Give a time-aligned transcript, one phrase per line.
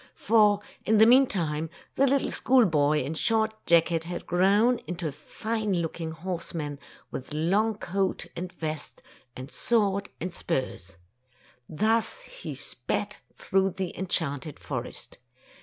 [0.15, 5.11] For, in the meantime, the little school boy in short jacket had grown into a
[5.11, 6.79] fine looking horse man,
[7.11, 9.03] with long coat and vest,
[9.35, 10.97] and sword and spurs.
[11.69, 15.19] Thus he sped through the enchanted forest.